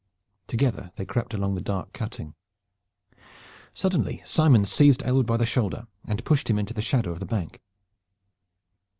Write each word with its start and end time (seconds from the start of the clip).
Together 0.47 0.91
they 0.95 1.05
crept 1.05 1.31
along 1.31 1.53
the 1.53 1.61
dark 1.61 1.93
cutting. 1.93 2.33
Suddenly 3.71 4.19
Simon 4.25 4.65
seized 4.65 5.03
Aylward 5.03 5.27
by 5.27 5.37
the 5.37 5.45
shoulder 5.45 5.85
and 6.07 6.25
pushed 6.25 6.49
him 6.49 6.57
into 6.57 6.73
the 6.73 6.81
shadow 6.81 7.11
of 7.11 7.19
the 7.19 7.25
bank. 7.27 7.61